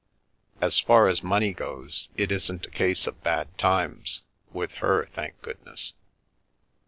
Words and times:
As 0.59 0.79
far 0.79 1.07
as 1.07 1.21
money 1.21 1.53
goes, 1.53 2.09
it 2.17 2.31
isn't 2.31 2.65
a 2.65 2.71
case 2.71 3.05
of 3.05 3.23
bad 3.23 3.55
times— 3.59 4.21
with 4.51 4.71
her, 4.81 5.05
thank 5.13 5.39
goodness 5.43 5.93